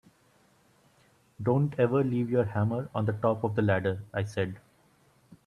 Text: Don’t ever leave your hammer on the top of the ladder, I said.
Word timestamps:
Don’t 1.43 1.75
ever 1.77 2.03
leave 2.03 2.31
your 2.31 2.45
hammer 2.45 2.89
on 2.95 3.05
the 3.05 3.13
top 3.13 3.43
of 3.43 3.53
the 3.53 3.61
ladder, 3.61 4.01
I 4.11 4.23
said. 4.23 4.57